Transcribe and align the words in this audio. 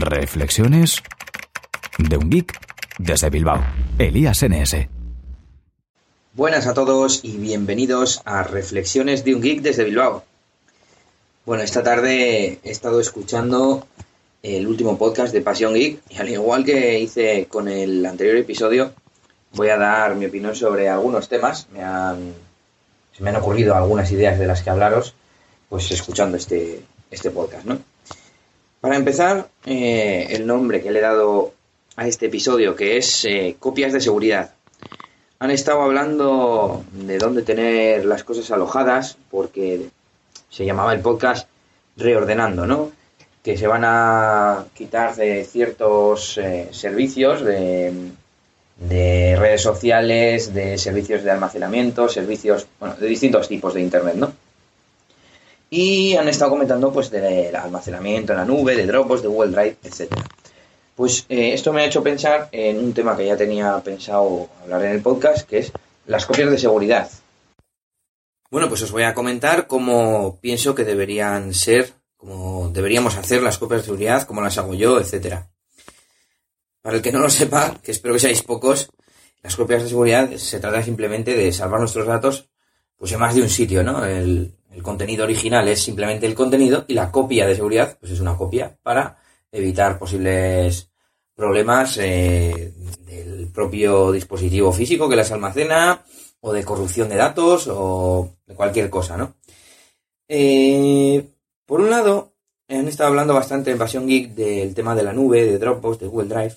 Reflexiones 0.00 1.02
de 1.98 2.16
un 2.16 2.30
geek 2.30 2.58
desde 2.98 3.30
Bilbao. 3.30 3.64
Elías 3.98 4.42
NS. 4.42 4.88
Buenas 6.34 6.66
a 6.66 6.74
todos 6.74 7.20
y 7.22 7.36
bienvenidos 7.36 8.20
a 8.24 8.42
Reflexiones 8.42 9.24
de 9.24 9.34
un 9.34 9.42
geek 9.42 9.62
desde 9.62 9.84
Bilbao. 9.84 10.24
Bueno, 11.44 11.62
esta 11.62 11.82
tarde 11.82 12.58
he 12.62 12.70
estado 12.70 13.00
escuchando 13.00 13.86
el 14.42 14.66
último 14.66 14.98
podcast 14.98 15.32
de 15.32 15.40
Pasión 15.40 15.74
Geek 15.74 16.00
y 16.10 16.18
al 16.18 16.28
igual 16.28 16.64
que 16.64 16.98
hice 16.98 17.46
con 17.46 17.68
el 17.68 18.04
anterior 18.04 18.36
episodio, 18.36 18.92
voy 19.52 19.68
a 19.70 19.78
dar 19.78 20.14
mi 20.14 20.26
opinión 20.26 20.54
sobre 20.54 20.88
algunos 20.88 21.28
temas. 21.28 21.68
Me 21.72 21.82
han, 21.82 22.34
se 23.16 23.22
me 23.22 23.30
han 23.30 23.36
ocurrido 23.36 23.74
algunas 23.74 24.10
ideas 24.12 24.38
de 24.38 24.46
las 24.46 24.62
que 24.62 24.70
hablaros, 24.70 25.14
pues 25.68 25.90
escuchando 25.90 26.36
este, 26.36 26.82
este 27.10 27.30
podcast, 27.30 27.64
¿no? 27.64 27.78
Para 28.86 28.98
empezar, 28.98 29.48
eh, 29.64 30.28
el 30.30 30.46
nombre 30.46 30.80
que 30.80 30.92
le 30.92 31.00
he 31.00 31.02
dado 31.02 31.54
a 31.96 32.06
este 32.06 32.26
episodio, 32.26 32.76
que 32.76 32.96
es 32.96 33.24
eh, 33.24 33.56
copias 33.58 33.92
de 33.92 34.00
seguridad. 34.00 34.52
Han 35.40 35.50
estado 35.50 35.82
hablando 35.82 36.84
de 36.92 37.18
dónde 37.18 37.42
tener 37.42 38.04
las 38.04 38.22
cosas 38.22 38.48
alojadas, 38.52 39.18
porque 39.28 39.88
se 40.50 40.64
llamaba 40.64 40.94
el 40.94 41.00
podcast 41.00 41.48
Reordenando, 41.96 42.64
¿no? 42.64 42.92
Que 43.42 43.56
se 43.56 43.66
van 43.66 43.82
a 43.84 44.66
quitar 44.72 45.16
de 45.16 45.44
ciertos 45.44 46.38
eh, 46.38 46.68
servicios, 46.70 47.44
de, 47.44 47.92
de 48.76 49.36
redes 49.36 49.62
sociales, 49.62 50.54
de 50.54 50.78
servicios 50.78 51.24
de 51.24 51.32
almacenamiento, 51.32 52.08
servicios, 52.08 52.68
de 53.00 53.06
distintos 53.08 53.48
tipos 53.48 53.74
de 53.74 53.80
Internet, 53.80 54.14
¿no? 54.14 54.45
Y 55.68 56.14
han 56.14 56.28
estado 56.28 56.52
comentando 56.52 56.92
pues 56.92 57.10
del 57.10 57.54
almacenamiento 57.54 58.32
en 58.32 58.38
la 58.38 58.44
nube, 58.44 58.76
de 58.76 58.86
Dropbox, 58.86 59.22
de 59.22 59.28
Google 59.28 59.50
Drive, 59.50 59.76
etcétera. 59.82 60.24
Pues 60.94 61.26
eh, 61.28 61.52
esto 61.52 61.72
me 61.72 61.82
ha 61.82 61.86
hecho 61.86 62.02
pensar 62.02 62.48
en 62.52 62.78
un 62.78 62.94
tema 62.94 63.16
que 63.16 63.26
ya 63.26 63.36
tenía 63.36 63.78
pensado 63.80 64.48
hablar 64.62 64.84
en 64.84 64.92
el 64.92 65.02
podcast, 65.02 65.46
que 65.46 65.58
es 65.58 65.72
las 66.06 66.24
copias 66.24 66.50
de 66.50 66.58
seguridad. 66.58 67.10
Bueno, 68.50 68.68
pues 68.68 68.82
os 68.82 68.92
voy 68.92 69.02
a 69.02 69.12
comentar 69.12 69.66
cómo 69.66 70.38
pienso 70.40 70.74
que 70.74 70.84
deberían 70.84 71.52
ser, 71.52 71.92
cómo 72.16 72.70
deberíamos 72.70 73.16
hacer 73.16 73.42
las 73.42 73.58
copias 73.58 73.82
de 73.82 73.86
seguridad, 73.86 74.26
cómo 74.26 74.40
las 74.40 74.56
hago 74.56 74.74
yo, 74.74 74.98
etcétera. 75.00 75.50
Para 76.80 76.96
el 76.96 77.02
que 77.02 77.12
no 77.12 77.18
lo 77.18 77.28
sepa, 77.28 77.74
que 77.82 77.90
espero 77.90 78.14
que 78.14 78.20
seáis 78.20 78.42
pocos, 78.42 78.88
las 79.42 79.56
copias 79.56 79.82
de 79.82 79.88
seguridad 79.88 80.30
se 80.36 80.60
trata 80.60 80.82
simplemente 80.82 81.34
de 81.34 81.52
salvar 81.52 81.80
nuestros 81.80 82.06
datos 82.06 82.48
pues 82.96 83.12
en 83.12 83.20
más 83.20 83.34
de 83.34 83.42
un 83.42 83.50
sitio, 83.50 83.82
¿no? 83.82 84.04
El, 84.04 84.54
el 84.76 84.82
contenido 84.82 85.24
original 85.24 85.66
es 85.68 85.80
simplemente 85.80 86.26
el 86.26 86.34
contenido 86.34 86.84
y 86.86 86.92
la 86.92 87.10
copia 87.10 87.46
de 87.46 87.56
seguridad 87.56 87.96
pues 87.98 88.12
es 88.12 88.20
una 88.20 88.36
copia 88.36 88.76
para 88.82 89.16
evitar 89.50 89.98
posibles 89.98 90.90
problemas 91.34 91.96
eh, 91.96 92.74
del 93.06 93.48
propio 93.54 94.12
dispositivo 94.12 94.70
físico 94.72 95.08
que 95.08 95.16
las 95.16 95.32
almacena 95.32 96.04
o 96.40 96.52
de 96.52 96.62
corrupción 96.62 97.08
de 97.08 97.16
datos 97.16 97.68
o 97.70 98.36
de 98.46 98.54
cualquier 98.54 98.90
cosa, 98.90 99.16
¿no? 99.16 99.36
Eh, 100.28 101.26
por 101.64 101.80
un 101.80 101.88
lado, 101.88 102.34
han 102.68 102.86
estado 102.86 103.08
hablando 103.08 103.32
bastante 103.32 103.70
en 103.70 103.78
Pasión 103.78 104.06
Geek 104.06 104.34
del 104.34 104.74
tema 104.74 104.94
de 104.94 105.04
la 105.04 105.14
nube, 105.14 105.46
de 105.46 105.58
Dropbox, 105.58 106.00
de 106.00 106.06
Google 106.06 106.28
Drive. 106.28 106.56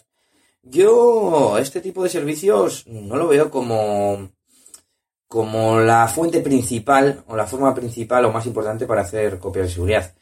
Yo 0.61 1.57
este 1.57 1.79
tipo 1.79 2.03
de 2.03 2.09
servicios 2.09 2.85
no 2.85 3.15
lo 3.15 3.29
veo 3.29 3.49
como 3.49 4.29
como 5.29 5.79
la 5.79 6.07
fuente 6.07 6.41
principal 6.41 7.23
o 7.27 7.37
la 7.37 7.45
forma 7.45 7.75
principal 7.75 8.25
o 8.25 8.31
más 8.31 8.47
importante 8.47 8.87
para 8.87 9.03
hacer 9.03 9.37
copias 9.37 9.67
de 9.67 9.73
seguridad. 9.73 10.13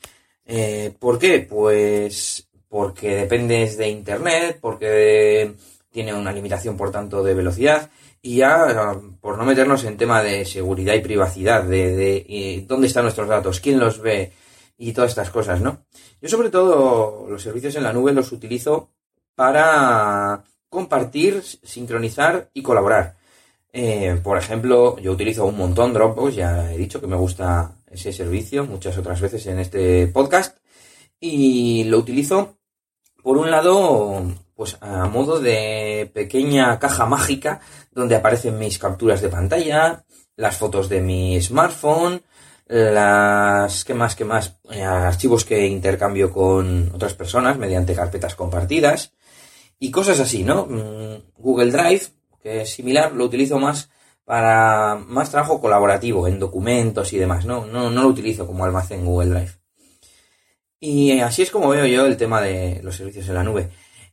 Eh, 0.46 0.94
¿Por 1.00 1.18
qué? 1.18 1.40
Pues 1.40 2.50
porque 2.68 3.16
dependes 3.16 3.78
de 3.78 3.88
Internet, 3.88 4.60
porque 4.62 5.56
tiene 5.90 6.14
una 6.14 6.34
limitación, 6.34 6.76
por 6.76 6.92
tanto, 6.92 7.24
de 7.24 7.34
velocidad. 7.34 7.90
Y 8.22 8.38
ya, 8.38 9.00
por 9.22 9.38
no 9.38 9.46
meternos 9.46 9.86
en 9.86 9.96
tema 9.96 10.22
de 10.22 10.44
seguridad 10.44 10.94
y 10.96 11.00
privacidad, 11.00 11.64
de, 11.64 11.96
de 11.96 12.26
eh, 12.28 12.66
dónde 12.67 12.88
están 12.88 13.04
nuestros 13.04 13.30
datos, 13.30 13.62
quién 13.62 13.80
los 13.80 14.02
ve 14.02 14.34
y 14.78 14.92
todas 14.92 15.12
estas 15.12 15.30
cosas, 15.30 15.62
¿no? 15.62 15.86
Yo 16.22 16.28
sobre 16.28 16.50
todo 16.50 17.28
los 17.30 17.42
servicios 17.42 17.76
en 17.76 17.84
la 17.84 17.94
nube 17.94 18.12
los 18.12 18.34
utilizo 18.34 18.92
para 19.36 20.44
compartir, 20.67 21.42
sincronizar 21.42 22.50
y 22.54 22.62
colaborar. 22.62 23.16
Eh, 23.80 24.20
por 24.23 24.39
ejemplo, 24.39 24.98
yo 24.98 25.11
utilizo 25.11 25.45
un 25.45 25.55
montón 25.55 25.93
Dropbox, 25.93 26.33
ya 26.33 26.73
he 26.73 26.77
dicho 26.80 26.99
que 26.99 27.05
me 27.05 27.15
gusta 27.15 27.76
ese 27.92 28.11
servicio 28.11 28.65
muchas 28.65 28.98
otras 28.98 29.21
veces 29.21 29.45
en 29.45 29.60
este 29.60 30.08
podcast. 30.08 30.58
Y 31.20 31.83
lo 31.83 31.99
utilizo, 31.99 32.58
por 33.21 33.37
un 33.37 33.52
lado, 33.52 34.33
pues 34.55 34.77
a 34.82 35.05
modo 35.05 35.39
de 35.39 36.10
pequeña 36.11 36.80
caja 36.80 37.05
mágica 37.05 37.61
donde 37.92 38.16
aparecen 38.16 38.58
mis 38.58 38.80
capturas 38.80 39.21
de 39.21 39.30
pantalla, 39.30 40.05
las 40.36 40.58
fotos 40.58 40.89
de 40.89 41.02
mi 41.02 41.39
smartphone, 41.39 42.23
las, 42.66 43.86
¿qué 43.86 43.93
más, 43.93 44.16
qué 44.16 44.26
más? 44.26 44.58
Archivos 44.82 45.45
que 45.45 45.67
intercambio 45.67 46.32
con 46.32 46.89
otras 46.95 47.14
personas 47.14 47.60
mediante 47.60 47.93
carpetas 47.93 48.33
compartidas 48.33 49.14
y 49.77 49.92
cosas 49.92 50.20
así, 50.20 50.43
¿no? 50.43 50.66
Mm, 50.66 51.33
Google 51.37 51.71
Drive, 51.71 52.17
similar, 52.66 53.14
lo 53.14 53.26
utilizo 53.26 53.60
más 53.60 53.90
para 54.26 54.96
más 54.96 55.32
trabajo 55.32 55.62
colaborativo, 55.62 56.28
en 56.28 56.40
documentos 56.40 57.14
y 57.14 57.18
demás, 57.18 57.46
¿no? 57.46 57.66
No, 57.66 57.90
no 57.90 58.04
lo 58.04 58.10
utilizo 58.10 58.46
como 58.46 58.66
almacén 58.66 59.06
Google 59.06 59.30
Drive. 59.30 59.52
Y 60.80 61.20
así 61.22 61.42
es 61.42 61.52
como 61.52 61.70
veo 61.70 61.86
yo 61.86 62.06
el 62.06 62.18
tema 62.18 62.42
de 62.42 62.82
los 62.84 62.96
servicios 62.96 63.28
en 63.30 63.36
la 63.36 63.44
nube. 63.44 63.70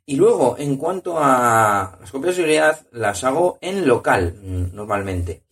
Y 0.06 0.16
luego, 0.16 0.56
en 0.58 0.76
cuanto 0.76 1.18
a 1.18 1.96
las 2.00 2.10
copias 2.10 2.36
de 2.36 2.42
seguridad, 2.42 2.86
las 2.92 3.24
hago 3.24 3.58
en 3.60 3.86
local, 3.86 4.36
mm, 4.42 4.74
normalmente. 4.74 5.42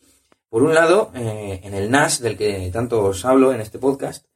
Por 0.49 0.63
un 0.63 0.75
lado, 0.75 1.11
eh, 1.15 1.61
en 1.65 1.75
el 1.75 1.91
NAS, 1.91 2.21
del 2.21 2.37
que 2.37 2.71
tanto 2.73 3.05
os 3.05 3.25
hablo 3.25 3.53
en 3.53 3.61
este 3.63 3.79
podcast, 3.79 4.27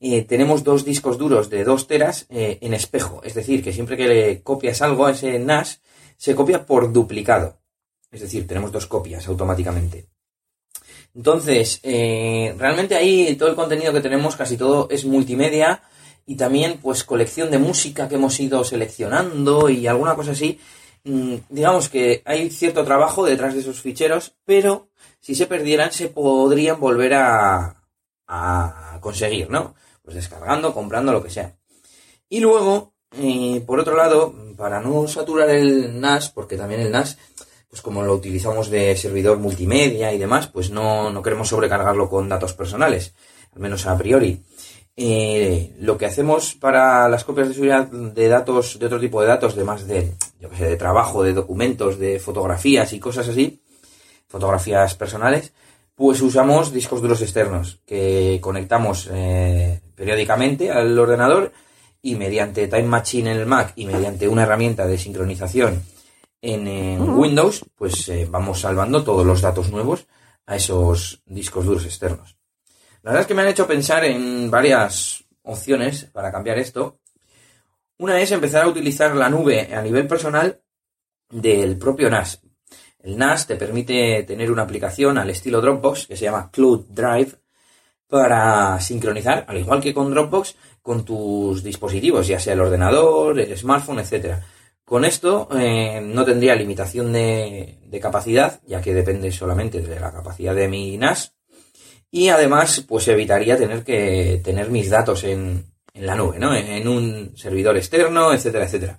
eh, 0.00 0.22
tenemos 0.24 0.64
dos 0.64 0.84
discos 0.84 1.18
duros 1.18 1.50
de 1.50 1.62
2 1.62 1.86
teras 1.86 2.26
eh, 2.30 2.58
en 2.60 2.74
espejo. 2.74 3.22
Es 3.22 3.34
decir, 3.34 3.62
que 3.62 3.72
siempre 3.72 3.96
que 3.96 4.08
le 4.08 4.42
copias 4.42 4.82
algo 4.82 5.06
a 5.06 5.12
ese 5.12 5.38
NAS, 5.38 5.80
se 6.16 6.34
copia 6.34 6.66
por 6.66 6.92
duplicado. 6.92 7.59
Es 8.10 8.20
decir, 8.20 8.46
tenemos 8.46 8.72
dos 8.72 8.86
copias 8.86 9.26
automáticamente. 9.28 10.08
Entonces, 11.14 11.80
eh, 11.82 12.54
realmente 12.58 12.94
ahí 12.94 13.34
todo 13.36 13.48
el 13.48 13.56
contenido 13.56 13.92
que 13.92 14.00
tenemos, 14.00 14.36
casi 14.36 14.56
todo 14.56 14.88
es 14.90 15.04
multimedia 15.04 15.82
y 16.26 16.36
también 16.36 16.78
pues 16.80 17.04
colección 17.04 17.50
de 17.50 17.58
música 17.58 18.08
que 18.08 18.14
hemos 18.14 18.38
ido 18.38 18.62
seleccionando 18.64 19.68
y 19.68 19.86
alguna 19.86 20.14
cosa 20.14 20.32
así. 20.32 20.60
Mm, 21.04 21.36
digamos 21.48 21.88
que 21.88 22.22
hay 22.24 22.50
cierto 22.50 22.84
trabajo 22.84 23.24
detrás 23.24 23.54
de 23.54 23.60
esos 23.60 23.80
ficheros, 23.80 24.34
pero 24.44 24.90
si 25.20 25.34
se 25.34 25.46
perdieran 25.46 25.92
se 25.92 26.08
podrían 26.08 26.78
volver 26.78 27.14
a, 27.14 27.80
a 28.26 28.98
conseguir, 29.00 29.50
¿no? 29.50 29.74
Pues 30.02 30.14
descargando, 30.16 30.72
comprando, 30.72 31.12
lo 31.12 31.22
que 31.22 31.30
sea. 31.30 31.56
Y 32.28 32.40
luego, 32.40 32.94
eh, 33.18 33.62
por 33.66 33.80
otro 33.80 33.96
lado, 33.96 34.34
para 34.56 34.80
no 34.80 35.08
saturar 35.08 35.50
el 35.50 36.00
NAS, 36.00 36.30
porque 36.30 36.56
también 36.56 36.80
el 36.80 36.92
NAS 36.92 37.18
pues 37.70 37.82
como 37.82 38.02
lo 38.02 38.14
utilizamos 38.14 38.68
de 38.68 38.96
servidor 38.96 39.38
multimedia 39.38 40.12
y 40.12 40.18
demás, 40.18 40.48
pues 40.48 40.70
no, 40.70 41.10
no 41.10 41.22
queremos 41.22 41.48
sobrecargarlo 41.48 42.10
con 42.10 42.28
datos 42.28 42.52
personales, 42.52 43.14
al 43.54 43.60
menos 43.60 43.86
a 43.86 43.96
priori. 43.96 44.42
Eh, 44.96 45.76
lo 45.78 45.96
que 45.96 46.04
hacemos 46.04 46.54
para 46.56 47.08
las 47.08 47.22
copias 47.22 47.48
de 47.48 47.54
seguridad 47.54 47.86
de 47.86 48.28
datos, 48.28 48.78
de 48.78 48.86
otro 48.86 48.98
tipo 48.98 49.22
de 49.22 49.28
datos, 49.28 49.54
de 49.54 49.64
más 49.64 49.86
de, 49.86 50.12
yo 50.40 50.50
que 50.50 50.56
sé, 50.56 50.68
de 50.68 50.76
trabajo, 50.76 51.22
de 51.22 51.32
documentos, 51.32 51.98
de 51.98 52.18
fotografías 52.18 52.92
y 52.92 52.98
cosas 52.98 53.28
así, 53.28 53.62
fotografías 54.26 54.96
personales, 54.96 55.52
pues 55.94 56.20
usamos 56.22 56.72
discos 56.72 57.00
duros 57.00 57.22
externos 57.22 57.78
que 57.86 58.40
conectamos 58.42 59.08
eh, 59.12 59.80
periódicamente 59.94 60.72
al 60.72 60.98
ordenador 60.98 61.52
y 62.02 62.16
mediante 62.16 62.66
Time 62.66 62.82
Machine 62.82 63.30
en 63.30 63.38
el 63.38 63.46
Mac 63.46 63.74
y 63.76 63.86
mediante 63.86 64.26
una 64.26 64.42
herramienta 64.42 64.86
de 64.86 64.98
sincronización 64.98 65.82
en, 66.42 67.00
Windows, 67.00 67.64
pues 67.74 68.08
eh, 68.08 68.26
vamos 68.30 68.60
salvando 68.60 69.04
todos 69.04 69.26
los 69.26 69.40
datos 69.40 69.70
nuevos 69.70 70.06
a 70.46 70.56
esos 70.56 71.22
discos 71.26 71.64
duros 71.64 71.84
externos. 71.84 72.36
La 73.02 73.10
verdad 73.10 73.22
es 73.22 73.26
que 73.26 73.34
me 73.34 73.42
han 73.42 73.48
hecho 73.48 73.66
pensar 73.66 74.04
en 74.04 74.50
varias 74.50 75.24
opciones 75.42 76.04
para 76.04 76.32
cambiar 76.32 76.58
esto. 76.58 76.98
Una 77.98 78.20
es 78.20 78.30
empezar 78.32 78.64
a 78.64 78.68
utilizar 78.68 79.14
la 79.14 79.28
nube 79.28 79.74
a 79.74 79.82
nivel 79.82 80.06
personal 80.06 80.60
del 81.30 81.78
propio 81.78 82.10
NAS. 82.10 82.40
El 83.02 83.16
NAS 83.16 83.46
te 83.46 83.56
permite 83.56 84.22
tener 84.24 84.50
una 84.50 84.62
aplicación 84.62 85.18
al 85.18 85.30
estilo 85.30 85.60
Dropbox 85.60 86.06
que 86.06 86.16
se 86.16 86.24
llama 86.24 86.50
Cloud 86.50 86.86
Drive 86.88 87.32
para 88.08 88.80
sincronizar, 88.80 89.44
al 89.48 89.58
igual 89.58 89.80
que 89.80 89.94
con 89.94 90.10
Dropbox, 90.10 90.56
con 90.82 91.04
tus 91.04 91.62
dispositivos, 91.62 92.26
ya 92.26 92.40
sea 92.40 92.54
el 92.54 92.60
ordenador, 92.60 93.38
el 93.38 93.56
smartphone, 93.56 94.00
etcétera. 94.00 94.44
Con 94.90 95.04
esto 95.04 95.46
eh, 95.56 96.00
no 96.02 96.24
tendría 96.24 96.56
limitación 96.56 97.12
de, 97.12 97.78
capacidad, 98.02 98.60
ya 98.66 98.80
que 98.80 98.92
depende 98.92 99.30
solamente 99.30 99.80
de 99.80 100.00
la 100.00 100.10
capacidad 100.10 100.52
de 100.52 100.66
mi 100.66 100.98
NAS. 100.98 101.36
Y 102.10 102.28
además, 102.30 102.84
pues 102.88 103.06
evitaría 103.06 103.56
tener 103.56 103.84
que 103.84 104.40
tener 104.42 104.68
mis 104.68 104.90
datos 104.90 105.22
en, 105.22 105.64
en 105.94 106.06
la 106.06 106.16
nube, 106.16 106.40
¿no? 106.40 106.56
En 106.56 106.88
un 106.88 107.36
servidor 107.36 107.76
externo, 107.76 108.34
etcétera, 108.34 108.64
etcétera. 108.64 108.98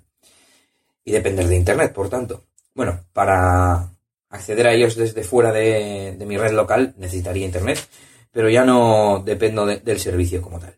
Y 1.04 1.12
depender 1.12 1.48
de 1.50 1.58
Internet, 1.58 1.92
por 1.92 2.08
tanto. 2.08 2.46
Bueno, 2.74 3.02
para 3.12 3.90
acceder 4.30 4.68
a 4.68 4.74
ellos 4.74 4.96
desde 4.96 5.26
fuera 5.26 5.52
de, 5.52 6.16
mi 6.26 6.38
red 6.38 6.54
local 6.54 6.94
necesitaría 7.00 7.46
Internet, 7.46 7.86
pero 8.32 8.50
ya 8.50 8.64
no 8.64 9.22
dependo 9.26 9.66
del 9.66 10.00
servicio 10.00 10.42
como 10.42 10.58
tal. 10.58 10.74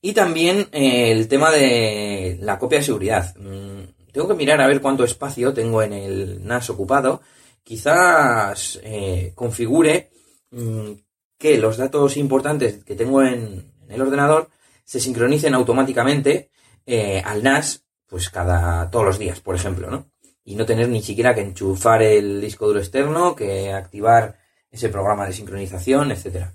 Y 0.00 0.12
también 0.12 0.68
eh, 0.72 1.10
el 1.10 1.28
tema 1.28 1.50
de 1.50 2.38
la 2.40 2.58
copia 2.58 2.78
de 2.78 2.84
seguridad. 2.84 3.34
Mm, 3.36 4.12
tengo 4.12 4.28
que 4.28 4.34
mirar 4.34 4.60
a 4.60 4.66
ver 4.66 4.80
cuánto 4.80 5.04
espacio 5.04 5.52
tengo 5.52 5.82
en 5.82 5.92
el 5.92 6.46
NAS 6.46 6.70
ocupado. 6.70 7.20
Quizás 7.62 8.80
eh, 8.82 9.32
configure 9.34 10.10
mm, 10.50 10.92
que 11.38 11.58
los 11.58 11.76
datos 11.76 12.16
importantes 12.16 12.84
que 12.84 12.94
tengo 12.94 13.22
en, 13.22 13.72
el 13.88 14.00
ordenador 14.00 14.48
se 14.84 15.00
sincronicen 15.00 15.54
automáticamente 15.54 16.50
eh, 16.86 17.20
al 17.24 17.42
NAS, 17.42 17.84
pues 18.06 18.30
cada 18.30 18.90
todos 18.90 19.04
los 19.04 19.18
días, 19.18 19.40
por 19.40 19.54
ejemplo, 19.54 19.90
¿no? 19.90 20.10
Y 20.44 20.54
no 20.54 20.64
tener 20.64 20.88
ni 20.88 21.02
siquiera 21.02 21.34
que 21.34 21.40
enchufar 21.40 22.02
el 22.02 22.40
disco 22.40 22.68
duro 22.68 22.78
externo, 22.78 23.34
que 23.34 23.72
activar 23.72 24.38
ese 24.70 24.88
programa 24.88 25.26
de 25.26 25.32
sincronización, 25.32 26.12
etcétera. 26.12 26.54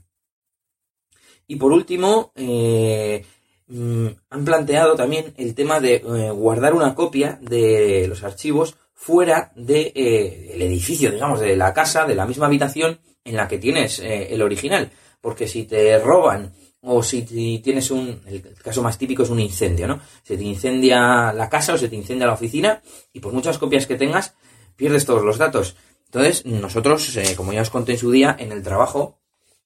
Y 1.52 1.58
por 1.58 1.74
último, 1.74 2.32
eh, 2.34 3.26
mm, 3.68 4.08
han 4.30 4.46
planteado 4.46 4.96
también 4.96 5.34
el 5.36 5.54
tema 5.54 5.82
de 5.82 5.96
eh, 5.96 6.32
guardar 6.32 6.74
una 6.74 6.96
copia 6.96 7.40
de 7.42 8.06
los 8.08 8.24
archivos 8.24 8.78
fuera 8.94 9.52
del 9.58 9.92
de, 9.94 10.54
el 10.54 10.62
edificio, 10.62 11.12
digamos, 11.12 11.42
de 11.42 11.58
la 11.58 11.74
casa, 11.74 12.06
de 12.06 12.16
la 12.16 12.26
misma 12.26 12.46
habitación 12.46 13.02
en 13.26 13.36
la 13.36 13.50
que 13.50 13.58
tienes 13.58 14.00
el 14.00 14.42
original. 14.42 14.92
Porque 15.20 15.46
si 15.46 15.66
te 15.66 16.00
roban 16.00 16.54
o 16.84 17.04
si 17.04 17.24
tienes 17.62 17.92
un, 17.92 18.22
el 18.28 18.56
caso 18.64 18.82
más 18.82 18.98
típico 18.98 19.24
es 19.24 19.30
un 19.30 19.42
incendio, 19.42 19.88
¿no? 19.88 20.00
Se 20.24 20.38
te 20.38 20.44
incendia 20.46 21.34
la 21.34 21.50
casa 21.50 21.74
o 21.74 21.78
se 21.78 21.90
te 21.90 21.98
incendia 21.98 22.28
la 22.28 22.36
oficina 22.36 22.82
y 23.12 23.20
por 23.20 23.34
muchas 23.34 23.58
copias 23.58 23.88
que 23.88 23.98
tengas, 23.98 24.36
pierdes 24.78 25.06
todos 25.06 25.26
los 25.26 25.38
datos. 25.38 25.76
Entonces, 26.06 26.46
nosotros, 26.46 27.18
eh, 27.18 27.36
como 27.36 27.52
ya 27.52 27.62
os 27.62 27.70
conté 27.70 27.92
en 27.92 27.98
su 27.98 28.10
día, 28.10 28.38
en 28.40 28.54
el 28.54 28.64
trabajo, 28.64 29.20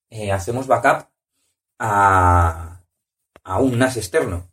eh, 0.10 0.32
hacemos 0.32 0.66
backup 0.66 1.15
a, 1.80 2.82
a 3.44 3.60
un 3.60 3.78
NAS 3.78 3.98
externo. 3.98 4.50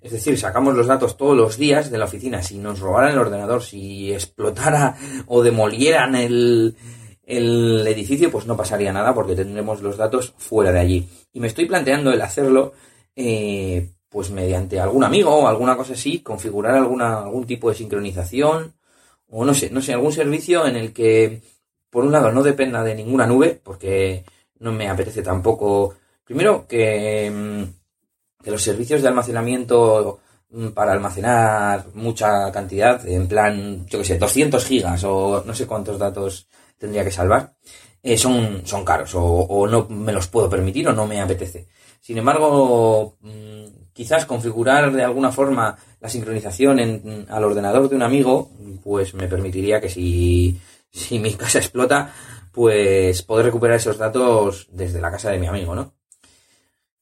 Es 0.00 0.12
decir, 0.12 0.38
sacamos 0.38 0.74
los 0.74 0.86
datos 0.86 1.16
todos 1.16 1.36
los 1.36 1.58
días 1.58 1.90
de 1.90 1.98
la 1.98 2.06
oficina. 2.06 2.42
Si 2.42 2.58
nos 2.58 2.80
robaran 2.80 3.12
el 3.12 3.18
ordenador, 3.18 3.62
si 3.62 4.12
explotara 4.12 4.96
o 5.26 5.42
demolieran 5.42 6.14
el, 6.14 6.74
el 7.22 7.86
edificio, 7.86 8.30
pues 8.30 8.46
no 8.46 8.56
pasaría 8.56 8.92
nada 8.92 9.14
porque 9.14 9.36
tendremos 9.36 9.82
los 9.82 9.96
datos 9.96 10.34
fuera 10.38 10.72
de 10.72 10.80
allí. 10.80 11.08
Y 11.32 11.40
me 11.40 11.48
estoy 11.48 11.66
planteando 11.66 12.12
el 12.12 12.22
hacerlo, 12.22 12.72
eh, 13.14 13.90
pues 14.08 14.30
mediante 14.30 14.80
algún 14.80 15.04
amigo 15.04 15.34
o 15.34 15.46
alguna 15.46 15.76
cosa 15.76 15.92
así, 15.92 16.20
configurar 16.20 16.74
algún 16.74 17.46
tipo 17.46 17.68
de 17.68 17.76
sincronización 17.76 18.74
o 19.28 19.44
no 19.44 19.54
sé, 19.54 19.70
no 19.70 19.80
sé, 19.80 19.92
algún 19.92 20.12
servicio 20.12 20.66
en 20.66 20.76
el 20.76 20.92
que, 20.92 21.42
por 21.88 22.04
un 22.04 22.12
lado, 22.12 22.32
no 22.32 22.42
dependa 22.42 22.82
de 22.82 22.94
ninguna 22.94 23.26
nube, 23.26 23.60
porque 23.62 24.24
no 24.58 24.72
me 24.72 24.88
apetece 24.88 25.22
tampoco, 25.22 25.94
primero, 26.30 26.64
que, 26.68 27.28
mm, 27.28 28.44
que 28.44 28.52
los 28.52 28.62
servicios 28.62 29.02
de 29.02 29.08
almacenamiento 29.08 30.20
mm, 30.50 30.68
para 30.68 30.92
almacenar 30.92 31.86
mucha 31.94 32.52
cantidad, 32.52 33.04
en 33.08 33.26
plan, 33.26 33.84
yo 33.86 33.98
que 33.98 34.04
sé, 34.04 34.16
200 34.16 34.64
gigas 34.64 35.02
o 35.02 35.42
no 35.44 35.52
sé 35.56 35.66
cuántos 35.66 35.98
datos 35.98 36.46
tendría 36.78 37.02
que 37.02 37.10
salvar, 37.10 37.54
eh, 38.00 38.16
son, 38.16 38.62
son 38.64 38.84
caros 38.84 39.10
o, 39.14 39.66
no 39.66 39.88
me 39.88 40.12
los 40.12 40.28
puedo 40.28 40.48
permitir 40.48 40.86
o 40.86 40.92
no 40.92 41.04
me 41.04 41.20
apetece. 41.20 41.66
Sin 42.00 42.16
embargo, 42.16 43.16
mm, 43.22 43.90
quizás 43.92 44.24
configurar 44.24 44.92
de 44.92 45.02
alguna 45.02 45.32
forma 45.32 45.76
la 46.00 46.08
sincronización 46.08 46.78
en, 46.78 47.26
al 47.28 47.42
ordenador 47.42 47.88
de 47.88 47.96
un 47.96 48.02
amigo, 48.02 48.52
pues 48.84 49.14
me 49.14 49.26
permitiría 49.26 49.80
que 49.80 49.88
si, 49.88 50.60
si 50.92 51.18
mi 51.18 51.34
casa 51.42 51.58
explota, 51.58 52.14
pues 52.52 53.22
poder 53.22 53.46
recuperar 53.46 53.78
esos 53.78 53.98
datos 53.98 54.68
desde 54.70 55.00
la 55.00 55.10
casa 55.10 55.30
de 55.30 55.40
mi 55.40 55.48
amigo, 55.48 55.74
¿no? 55.74 55.99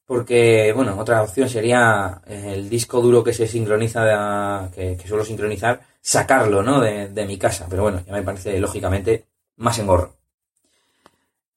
Porque, 0.09 0.73
bueno, 0.75 0.99
otra 0.99 1.21
opción 1.21 1.47
sería 1.47 2.19
el 2.25 2.67
disco 2.67 2.99
duro 2.99 3.23
que 3.23 3.31
se 3.31 3.47
sincroniza, 3.47 4.71
que, 4.73 4.97
suelo 5.07 5.23
sincronizar, 5.23 5.81
sacarlo, 6.01 6.63
¿no? 6.63 6.81
De, 6.81 7.09
de 7.09 7.25
mi 7.27 7.37
casa. 7.37 7.67
Pero 7.69 7.83
bueno, 7.83 8.01
ya 8.07 8.13
me 8.13 8.23
parece 8.23 8.59
lógicamente 8.59 9.27
más 9.57 9.77
engorro. 9.77 10.15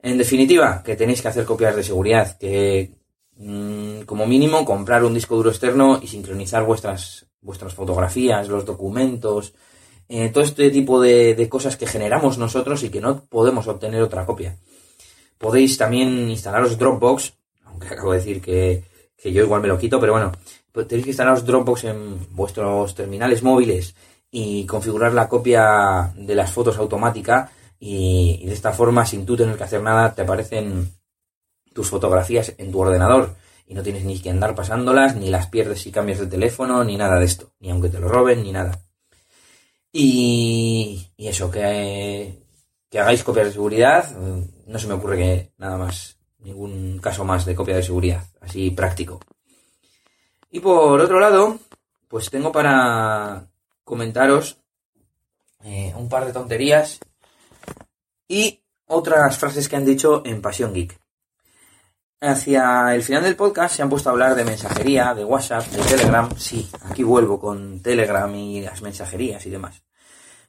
En 0.00 0.18
definitiva, 0.18 0.82
que 0.84 0.96
tenéis 0.96 1.22
que 1.22 1.28
hacer 1.28 1.46
copias 1.46 1.74
de 1.74 1.82
seguridad, 1.82 2.36
que 2.36 2.90
mm, 3.38 4.02
como 4.02 4.26
mínimo 4.26 4.66
comprar 4.66 5.02
un 5.02 5.14
disco 5.14 5.34
duro 5.34 5.48
externo 5.48 5.98
y 6.02 6.08
sincronizar 6.08 6.62
vuestras, 6.66 7.24
vuestras 7.40 7.72
fotografías, 7.72 8.48
los 8.48 8.66
documentos, 8.66 9.54
eh, 10.10 10.28
todo 10.28 10.44
este 10.44 10.68
tipo 10.68 11.00
de, 11.00 11.48
cosas 11.48 11.78
que 11.78 11.86
generamos 11.86 12.36
nosotros 12.36 12.82
y 12.82 12.90
que 12.90 13.00
no 13.00 13.24
podemos 13.24 13.66
obtener 13.66 14.02
otra 14.02 14.26
copia. 14.26 14.58
Podéis 15.38 15.78
también 15.78 16.28
instalaros 16.28 16.76
Dropbox, 16.76 17.32
aunque 17.82 17.94
acabo 17.94 18.12
de 18.12 18.18
decir 18.18 18.40
que, 18.40 18.84
que 19.16 19.32
yo 19.32 19.44
igual 19.44 19.62
me 19.62 19.68
lo 19.68 19.78
quito, 19.78 20.00
pero 20.00 20.12
bueno, 20.12 20.32
pues 20.72 20.88
tenéis 20.88 21.04
que 21.04 21.10
instalaros 21.10 21.44
Dropbox 21.44 21.84
en 21.84 22.34
vuestros 22.34 22.94
terminales 22.94 23.42
móviles 23.42 23.94
y 24.30 24.64
configurar 24.66 25.12
la 25.12 25.28
copia 25.28 26.12
de 26.16 26.34
las 26.34 26.50
fotos 26.50 26.78
automática 26.78 27.52
y, 27.78 28.44
de 28.46 28.52
esta 28.52 28.72
forma, 28.72 29.04
sin 29.04 29.26
tú 29.26 29.36
tener 29.36 29.56
que 29.56 29.64
hacer 29.64 29.82
nada, 29.82 30.14
te 30.14 30.22
aparecen 30.22 30.90
tus 31.74 31.90
fotografías 31.90 32.54
en 32.58 32.72
tu 32.72 32.80
ordenador 32.80 33.36
y 33.66 33.74
no 33.74 33.82
tienes 33.82 34.04
ni 34.04 34.18
que 34.18 34.30
andar 34.30 34.54
pasándolas, 34.54 35.16
ni 35.16 35.30
las 35.30 35.48
pierdes 35.48 35.82
si 35.82 35.92
cambias 35.92 36.18
de 36.18 36.26
teléfono, 36.26 36.82
ni 36.84 36.96
nada 36.96 37.18
de 37.18 37.24
esto, 37.26 37.52
ni 37.60 37.70
aunque 37.70 37.88
te 37.88 38.00
lo 38.00 38.08
roben, 38.08 38.42
ni 38.42 38.52
nada. 38.52 38.82
Y, 39.92 41.12
eso, 41.18 41.50
que, 41.50 42.42
que 42.88 42.98
hagáis 42.98 43.22
copias 43.22 43.46
de 43.46 43.52
seguridad, 43.52 44.10
no 44.66 44.78
se 44.78 44.86
me 44.86 44.94
ocurre 44.94 45.16
que 45.18 45.52
nada 45.58 45.76
más, 45.76 46.18
ningún 46.44 46.98
caso 46.98 47.24
más 47.24 47.44
de 47.44 47.54
copia 47.54 47.76
de 47.76 47.82
seguridad, 47.82 48.24
así 48.40 48.70
práctico. 48.70 49.20
Y 50.50 50.60
por 50.60 51.00
otro 51.00 51.18
lado, 51.18 51.58
pues 52.08 52.30
tengo 52.30 52.52
para 52.52 53.46
comentaros 53.84 54.58
eh, 55.64 55.92
un 55.96 56.08
par 56.08 56.26
de 56.26 56.32
tonterías 56.32 57.00
y 58.28 58.62
otras 58.86 59.38
frases 59.38 59.68
que 59.68 59.76
han 59.76 59.84
dicho 59.84 60.22
en 60.24 60.42
Pasión 60.42 60.74
Geek. 60.74 60.98
Hacia 62.20 62.94
el 62.94 63.02
final 63.02 63.22
del 63.22 63.34
podcast 63.34 63.74
se 63.74 63.82
han 63.82 63.88
puesto 63.88 64.08
a 64.08 64.12
hablar 64.12 64.34
de 64.34 64.44
mensajería, 64.44 65.12
de 65.14 65.24
WhatsApp, 65.24 65.66
de 65.66 65.82
Telegram. 65.82 66.28
Sí, 66.36 66.70
aquí 66.84 67.02
vuelvo 67.02 67.40
con 67.40 67.80
Telegram 67.80 68.32
y 68.34 68.60
las 68.60 68.82
mensajerías 68.82 69.44
y 69.46 69.50
demás. 69.50 69.82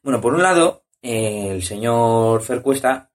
Bueno, 0.03 0.21
por 0.21 0.35
un 0.35 0.43
lado, 0.43 0.83
el 1.01 1.63
señor 1.63 2.41
Fercuesta 2.43 3.09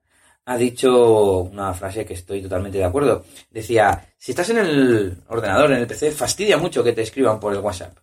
ha 0.48 0.56
dicho 0.56 1.40
una 1.40 1.74
frase 1.74 2.06
que 2.06 2.14
estoy 2.14 2.40
totalmente 2.40 2.78
de 2.78 2.84
acuerdo. 2.84 3.22
Decía, 3.50 4.14
si 4.16 4.32
estás 4.32 4.48
en 4.48 4.56
el 4.56 5.18
ordenador, 5.28 5.72
en 5.72 5.80
el 5.80 5.86
PC, 5.86 6.10
fastidia 6.10 6.56
mucho 6.56 6.82
que 6.82 6.92
te 6.92 7.02
escriban 7.02 7.38
por 7.38 7.52
el 7.52 7.60
WhatsApp. 7.60 7.98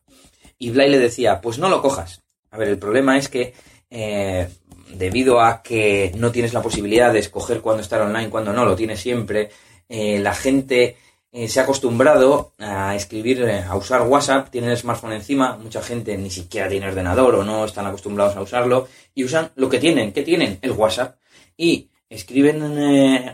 Y 0.60 0.70
Blay 0.70 0.92
le 0.92 1.00
decía, 1.00 1.42
pues 1.42 1.58
no 1.58 1.70
lo 1.70 1.82
cojas. 1.82 2.22
A 2.52 2.58
ver, 2.58 2.68
el 2.68 2.78
problema 2.78 3.18
es 3.18 3.30
que 3.30 3.56
eh, 3.90 4.48
debido 4.94 5.42
a 5.42 5.64
que 5.64 6.12
no 6.18 6.32
tienes 6.32 6.54
la 6.54 6.62
posibilidad 6.62 7.12
de 7.12 7.18
escoger 7.18 7.62
cuándo 7.62 7.82
estar 7.82 8.00
online, 8.02 8.30
cuándo 8.30 8.54
no, 8.54 8.64
lo 8.64 8.76
tienes 8.76 9.00
siempre, 9.00 9.50
eh, 9.90 10.20
la 10.20 10.36
gente 10.36 10.98
eh, 11.32 11.48
se 11.48 11.60
ha 11.60 11.64
acostumbrado 11.64 12.54
a 12.60 12.96
escribir, 12.96 13.44
a 13.68 13.76
usar 13.76 14.04
WhatsApp, 14.04 14.52
tienen 14.52 14.70
el 14.70 14.78
smartphone 14.78 15.14
encima, 15.14 15.58
mucha 15.58 15.82
gente 15.82 16.16
ni 16.16 16.30
siquiera 16.30 16.70
tiene 16.70 16.88
ordenador 16.90 17.34
o 17.34 17.44
no 17.44 17.66
están 17.66 17.88
acostumbrados 17.88 18.36
a 18.36 18.42
usarlo 18.42 18.88
y 19.16 19.24
usan 19.24 19.50
lo 19.56 19.68
que 19.68 19.80
tienen, 19.80 20.14
¿qué 20.14 20.22
tienen? 20.22 20.60
El 20.62 20.74
WhatsApp. 20.74 21.18
Y 21.58 21.90
escriben 22.10 22.62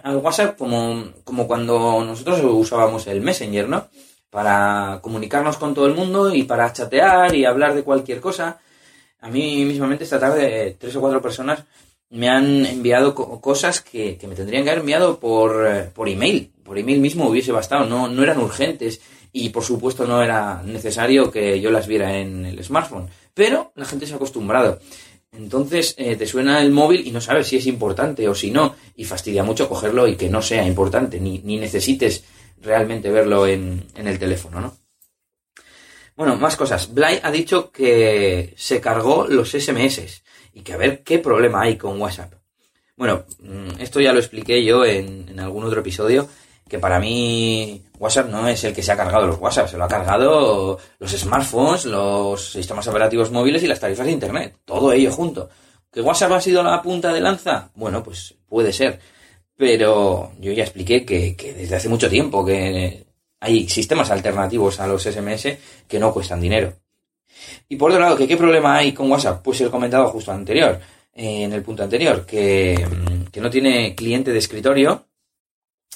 al 0.03 0.17
WhatsApp 0.17 0.57
como, 0.57 1.11
como 1.23 1.47
cuando 1.47 2.03
nosotros 2.05 2.41
usábamos 2.43 3.07
el 3.07 3.21
Messenger, 3.21 3.67
¿no? 3.67 3.87
Para 4.29 4.99
comunicarnos 5.01 5.57
con 5.57 5.73
todo 5.73 5.87
el 5.87 5.93
mundo 5.93 6.33
y 6.33 6.43
para 6.43 6.71
chatear 6.71 7.35
y 7.35 7.45
hablar 7.45 7.75
de 7.75 7.83
cualquier 7.83 8.21
cosa 8.21 8.59
a 9.21 9.29
mí 9.29 9.63
mismamente 9.65 10.03
esta 10.03 10.19
tarde 10.19 10.75
tres 10.79 10.95
o 10.95 10.99
cuatro 10.99 11.21
personas 11.21 11.63
me 12.09 12.27
han 12.27 12.65
enviado 12.65 13.15
cosas 13.15 13.79
que, 13.79 14.17
me 14.27 14.35
tendrían 14.35 14.63
que 14.63 14.71
haber 14.71 14.81
enviado 14.81 15.19
por, 15.19 15.65
eh, 15.65 15.89
por 15.93 16.09
email. 16.09 16.51
Por 16.63 16.77
email 16.77 16.99
mismo 16.99 17.29
hubiese 17.29 17.53
bastado, 17.53 17.85
no, 17.85 18.09
no 18.09 18.23
eran 18.23 18.39
urgentes 18.39 18.99
y 19.31 19.49
por 19.49 19.63
supuesto 19.63 20.05
no 20.05 20.21
era 20.21 20.61
necesario 20.63 21.31
que 21.31 21.61
yo 21.61 21.71
las 21.71 21.87
viera 21.87 22.17
en 22.17 22.45
el 22.45 22.61
smartphone. 22.63 23.07
Pero 23.33 23.71
la 23.75 23.85
gente 23.85 24.05
se 24.05 24.13
ha 24.13 24.17
acostumbrado. 24.17 24.79
Entonces 25.31 25.95
eh, 25.97 26.15
te 26.15 26.25
suena 26.25 26.61
el 26.61 26.71
móvil 26.71 27.07
y 27.07 27.11
no 27.11 27.21
sabes 27.21 27.47
si 27.47 27.57
es 27.57 27.67
importante 27.67 28.27
o 28.27 28.35
si 28.35 28.51
no. 28.51 28.75
Y 28.95 29.05
fastidia 29.05 29.43
mucho 29.43 29.69
cogerlo 29.69 30.07
y 30.07 30.15
que 30.15 30.29
no 30.29 30.41
sea 30.41 30.65
importante, 30.65 31.19
ni, 31.19 31.39
necesites 31.39 32.23
realmente 32.61 33.09
verlo 33.09 33.47
en, 33.47 33.85
en 33.95 34.07
el 34.07 34.19
teléfono, 34.19 34.61
¿no? 34.61 34.77
Bueno, 36.15 36.35
más 36.35 36.55
cosas. 36.55 36.93
Bly 36.93 37.19
ha 37.23 37.31
dicho 37.31 37.71
que 37.71 38.53
se 38.57 38.79
cargó 38.81 39.25
los 39.27 39.51
SMS 39.51 40.21
y 40.53 40.61
que 40.61 40.73
a 40.73 40.77
ver 40.77 41.03
qué 41.03 41.19
problema 41.19 41.61
hay 41.61 41.77
con 41.77 41.99
WhatsApp. 41.99 42.33
Bueno, 42.95 43.25
mm, 43.39 43.79
esto 43.79 43.99
ya 43.99 44.13
lo 44.13 44.19
expliqué 44.19 44.63
yo 44.63 44.85
en, 44.85 45.39
algún 45.39 45.63
otro 45.63 45.79
episodio, 45.79 46.29
que 46.71 46.79
para 46.79 47.01
mí 47.01 47.83
WhatsApp 47.99 48.29
no 48.29 48.47
es 48.47 48.63
el 48.63 48.73
que 48.73 48.81
se 48.81 48.93
ha 48.93 48.95
cargado 48.95 49.27
los 49.27 49.37
WhatsApp, 49.41 49.67
se 49.67 49.77
lo 49.77 49.83
ha 49.83 49.89
cargado 49.89 50.79
los 50.99 51.11
smartphones, 51.11 51.83
los 51.83 52.53
sistemas 52.53 52.87
operativos 52.87 53.29
móviles 53.29 53.61
y 53.61 53.67
las 53.67 53.81
tarifas 53.81 54.05
de 54.05 54.13
Internet. 54.13 54.55
Todo 54.63 54.93
ello 54.93 55.11
junto. 55.11 55.49
¿Que 55.91 55.99
WhatsApp 55.99 56.31
ha 56.31 56.39
sido 56.39 56.63
la 56.63 56.81
punta 56.81 57.11
de 57.11 57.19
lanza? 57.19 57.69
Bueno, 57.75 58.01
pues 58.01 58.35
puede 58.47 58.71
ser. 58.71 59.01
Pero 59.57 60.31
yo 60.39 60.53
ya 60.53 60.63
expliqué 60.63 61.03
que, 61.03 61.35
que 61.35 61.51
desde 61.53 61.75
hace 61.75 61.89
mucho 61.89 62.09
tiempo 62.09 62.45
que 62.45 63.05
hay 63.41 63.67
sistemas 63.67 64.09
alternativos 64.09 64.79
a 64.79 64.87
los 64.87 65.03
SMS 65.03 65.57
que 65.89 65.99
no 65.99 66.13
cuestan 66.13 66.39
dinero. 66.39 66.71
Y 67.67 67.75
por 67.75 67.91
otro 67.91 68.01
lado, 68.01 68.15
¿qué, 68.15 68.29
¿qué 68.29 68.37
problema 68.37 68.77
hay 68.77 68.93
con 68.93 69.11
WhatsApp? 69.11 69.43
Pues 69.43 69.59
el 69.59 69.69
comentado 69.69 70.07
justo 70.07 70.31
anterior, 70.31 70.79
eh, 71.13 71.43
en 71.43 71.51
el 71.51 71.63
punto 71.63 71.83
anterior, 71.83 72.25
que, 72.25 72.87
que 73.29 73.41
no 73.41 73.49
tiene 73.49 73.93
cliente 73.93 74.31
de 74.31 74.39
escritorio 74.39 75.10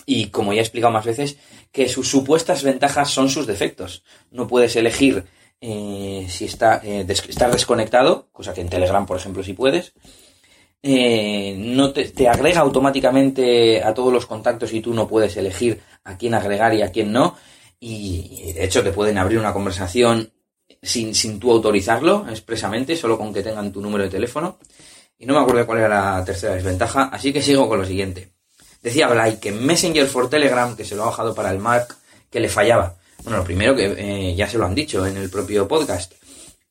y, 0.06 0.28
como 0.28 0.54
ya 0.54 0.60
he 0.60 0.64
explicado 0.64 0.94
más 0.94 1.06
veces, 1.06 1.38
que 1.72 1.90
sus 1.90 2.08
supuestas 2.10 2.64
ventajas 2.64 3.10
son 3.10 3.30
sus 3.30 3.48
defectos. 3.48 4.04
No 4.32 4.48
puedes 4.48 4.76
elegir 4.76 5.26
eh, 5.62 6.28
si 6.30 6.46
está 6.46 6.82
eh, 6.84 7.06
desconectado, 7.06 8.30
cosa 8.32 8.54
que 8.54 8.62
en 8.62 8.70
Telegram, 8.70 9.06
por 9.06 9.18
ejemplo, 9.18 9.44
sí 9.44 9.54
puedes. 9.54 9.94
Eh, 10.84 11.56
no 11.58 11.92
te, 11.92 12.10
te, 12.10 12.30
agrega 12.30 12.62
automáticamente 12.62 13.84
a 13.84 13.94
todos 13.94 14.14
los 14.14 14.28
contactos 14.28 14.72
y 14.74 14.82
tú 14.82 14.94
no 14.94 15.08
puedes 15.08 15.36
elegir 15.38 15.82
a 16.04 16.18
quién 16.18 16.36
agregar 16.36 16.74
y 16.76 16.84
a 16.84 16.92
quién 16.92 17.12
no. 17.12 17.36
Y 17.80 18.54
de 18.54 18.66
hecho 18.66 18.84
te 18.84 18.92
pueden 18.92 19.18
abrir 19.18 19.40
una 19.40 19.54
conversación 19.54 20.32
sin, 20.82 21.16
sin 21.16 21.40
tú 21.40 21.52
autorizarlo 21.52 22.28
expresamente, 22.30 22.96
solo 22.96 23.18
con 23.18 23.34
que 23.34 23.42
tengan 23.42 23.72
tu 23.72 23.82
número 23.82 24.04
de 24.04 24.12
teléfono. 24.12 24.60
Y 25.18 25.26
no 25.26 25.34
me 25.34 25.40
acuerdo 25.40 25.66
cuál 25.66 25.80
era 25.80 26.18
la 26.18 26.26
tercera 26.26 26.56
desventaja, 26.56 27.06
así 27.06 27.34
que 27.34 27.42
sigo 27.42 27.68
con 27.68 27.80
lo 27.80 27.86
siguiente. 27.86 28.35
Decía 28.86 29.08
Blay 29.08 29.38
que 29.38 29.52
Messenger 29.52 30.06
for 30.06 30.30
Telegram, 30.30 30.76
que 30.76 30.86
se 30.86 30.96
lo 30.96 31.02
ha 31.02 31.06
bajado 31.08 31.34
para 31.34 31.50
el 31.50 31.58
Mac, 31.58 31.98
que 32.30 32.40
le 32.40 32.50
fallaba. 32.50 32.96
Bueno, 33.24 33.40
lo 33.40 33.44
primero 33.44 33.76
que 33.76 33.86
eh, 33.98 34.36
ya 34.36 34.48
se 34.48 34.60
lo 34.60 34.66
han 34.68 34.76
dicho 34.76 35.04
en 35.08 35.18
el 35.18 35.32
propio 35.32 35.68
podcast, 35.68 36.14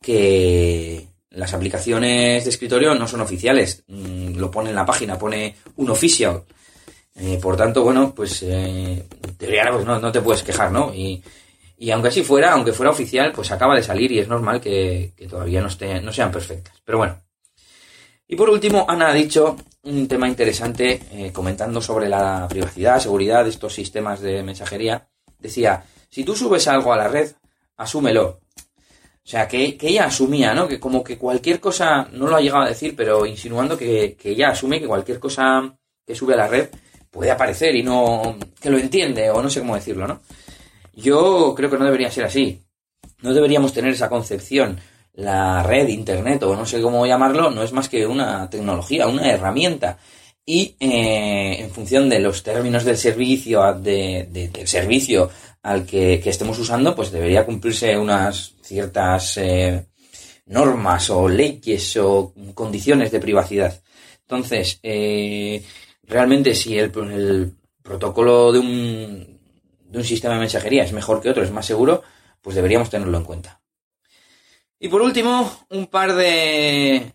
que 0.01 1.09
las 1.31 1.53
aplicaciones 1.55 2.45
de 2.45 2.51
escritorio 2.51 2.95
no 2.95 3.09
son 3.09 3.21
oficiales. 3.21 3.83
Mm, 3.89 4.37
lo 4.37 4.49
pone 4.49 4.71
en 4.71 4.77
la 4.77 4.87
página, 4.87 5.19
pone 5.19 5.57
un 5.75 5.91
official. 5.91 6.45
Eh, 7.17 7.41
por 7.43 7.57
tanto, 7.57 7.83
bueno, 7.83 8.15
pues 8.15 8.45
eh, 8.45 9.05
pues 9.37 9.85
no, 9.85 9.99
no, 9.99 10.13
te 10.13 10.21
puedes 10.21 10.45
quejar, 10.45 10.71
¿no? 10.71 10.95
Y, 10.95 11.21
y, 11.79 11.91
aunque 11.91 12.11
así 12.11 12.23
fuera, 12.23 12.53
aunque 12.53 12.73
fuera 12.73 12.93
oficial, 12.93 13.33
pues 13.33 13.51
acaba 13.51 13.75
de 13.75 13.83
salir 13.83 14.13
y 14.13 14.21
es 14.21 14.29
normal 14.29 14.61
que, 14.61 15.15
que 15.17 15.27
todavía 15.27 15.61
no, 15.61 15.67
esté, 15.67 16.01
no 16.01 16.13
sean 16.13 16.31
perfectas. 16.31 16.81
Pero 16.85 16.99
bueno. 16.99 17.21
Y 18.29 18.37
por 18.37 18.51
último, 18.51 18.87
Ana 18.89 19.09
ha 19.09 19.15
dicho 19.15 19.57
un 19.85 20.09
tema 20.09 20.29
interesante 20.29 21.01
eh, 21.13 21.33
comentando 21.33 21.81
sobre 21.81 22.09
la 22.09 22.47
privacidad, 22.49 22.99
seguridad 22.99 23.45
de 23.45 23.51
estos 23.51 23.75
sistemas 23.75 24.21
de 24.21 24.43
mensajería. 24.43 25.07
Decía, 25.39 25.85
si 26.09 26.25
tú 26.25 26.35
subes 26.35 26.67
algo 26.69 26.93
a 26.93 26.97
la 26.97 27.09
red, 27.09 27.33
asúmelo. 27.77 28.41
O 29.25 29.27
sea, 29.27 29.49
que, 29.49 29.77
que, 29.77 29.89
ella 29.89 30.07
asumía, 30.07 30.55
¿no? 30.55 30.69
Que 30.69 30.79
como 30.79 31.03
que 31.03 31.17
cualquier 31.17 31.61
cosa, 31.61 32.09
no 32.13 32.27
lo 32.27 32.37
ha 32.37 32.41
llegado 32.41 32.65
a 32.65 32.69
decir, 32.69 32.95
pero 32.97 33.25
insinuando 33.25 33.77
que, 33.77 34.17
que, 34.17 34.31
ella 34.31 34.51
asume 34.51 34.81
que 34.81 34.87
cualquier 34.87 35.19
cosa 35.19 35.75
que 36.07 36.15
sube 36.15 36.35
a 36.35 36.39
la 36.39 36.49
red 36.49 36.69
puede 37.11 37.31
aparecer 37.31 37.75
y 37.75 37.83
no, 37.83 38.37
que 38.61 38.71
lo 38.71 38.79
entiende, 38.79 39.31
o 39.31 39.43
no 39.43 39.49
sé 39.49 39.61
cómo 39.61 39.77
decirlo, 39.77 40.07
¿no? 40.07 40.21
Yo 40.93 41.55
creo 41.57 41.71
que 41.71 41.79
no 41.79 41.85
debería 41.85 42.11
ser 42.11 42.25
así. 42.25 42.63
No 43.23 43.33
deberíamos 43.33 43.73
tener 43.73 43.93
esa 43.93 44.09
concepción. 44.09 44.79
La 45.15 45.63
red, 45.63 45.89
internet, 45.89 46.43
o 46.43 46.57
no 46.57 46.67
sé 46.67 46.83
cómo 46.83 47.07
llamarlo, 47.07 47.51
no 47.51 47.63
es 47.63 47.73
más 47.73 47.89
que 47.89 48.07
una 48.07 48.51
tecnología, 48.51 49.07
una 49.07 49.31
herramienta. 49.31 49.99
Y 50.47 50.77
eh, 50.79 51.57
en 51.61 51.71
función 51.71 52.09
de 52.09 52.21
los 52.21 52.43
términos 52.43 52.85
del 52.85 52.99
servicio, 52.99 53.63
de, 53.75 54.29
de, 54.31 54.49
del 54.49 54.69
servicio 54.69 55.31
al 55.63 55.87
que, 55.87 56.21
estemos 56.25 56.59
usando, 56.59 56.95
pues 56.95 57.11
debería 57.11 57.47
cumplirse 57.47 57.97
unas 57.97 58.55
ciertas 58.63 59.39
eh, 59.39 59.87
normas 60.47 61.09
o 61.11 61.29
leyes 61.29 61.97
o 61.97 62.35
condiciones 62.53 63.11
de 63.11 63.21
privacidad. 63.21 63.83
Entonces, 64.23 64.79
eh, 64.83 65.63
realmente 66.03 66.55
si 66.55 66.77
el, 66.77 66.93
el 67.11 67.53
protocolo 67.83 68.53
de 68.53 68.59
un, 68.59 69.41
de 69.89 69.99
un 69.99 70.05
sistema 70.05 70.35
de 70.35 70.41
mensajería 70.41 70.85
es 70.85 70.93
mejor 70.93 71.23
que 71.23 71.31
otro, 71.31 71.43
es 71.43 71.51
más 71.51 71.67
seguro, 71.67 72.03
pues 72.43 72.57
deberíamos 72.57 72.91
tenerlo 72.91 73.17
en 73.17 73.25
cuenta. 73.25 73.64
Y 74.79 74.89
por 74.89 75.03
último, 75.03 75.51
un 75.71 75.87
par 75.87 76.15
de, 76.15 77.13